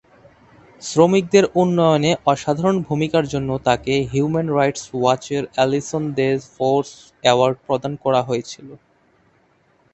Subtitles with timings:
[0.81, 6.89] শ্রমিকদের উন্নয়নে অসাধারণ ভূমিকার জন্য তাকে হিউম্যান রাইটস ওয়াচের অ্যালিসন দেস ফোর্স
[7.23, 8.67] অ্যাওয়ার্ড প্রদান করা হয়েছিল।